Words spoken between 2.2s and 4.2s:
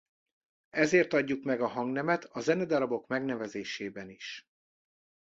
a zenedarabok megnevezésében